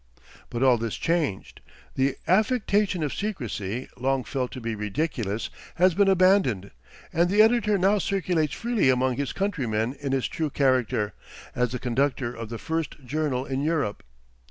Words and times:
'"But 0.49 0.63
all 0.63 0.79
this 0.79 0.93
is 0.95 0.99
changed. 0.99 1.61
The 1.93 2.15
affectation 2.27 3.03
of 3.03 3.13
secrecy, 3.13 3.87
long 3.95 4.23
felt 4.23 4.49
to 4.53 4.59
be 4.59 4.73
ridiculous, 4.73 5.51
has 5.75 5.93
been 5.93 6.07
abandoned, 6.07 6.71
and 7.13 7.29
the 7.29 7.43
editor 7.43 7.77
now 7.77 7.99
circulates 7.99 8.55
freely 8.55 8.89
among 8.89 9.17
his 9.17 9.31
countrymen 9.31 9.93
in 9.93 10.11
his 10.11 10.27
true 10.27 10.49
character, 10.49 11.13
as 11.53 11.71
the 11.71 11.77
conductor 11.77 12.33
of 12.33 12.49
the 12.49 12.57
first 12.57 13.05
journal 13.05 13.45
in 13.45 13.61
Europe. 13.61 14.01